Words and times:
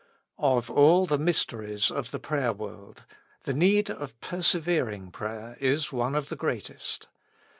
OF 0.39 0.71
all 0.71 1.05
the 1.05 1.19
mysteries 1.19 1.91
of 1.91 2.09
the 2.09 2.17
prayer 2.17 2.53
world, 2.53 3.05
the 3.43 3.53
need 3.53 3.91
of 3.91 4.19
persevering 4.19 5.11
prayer 5.11 5.55
is 5.59 5.93
one 5.93 6.15
of 6.15 6.29
the 6.29 6.35
greatest. 6.35 7.07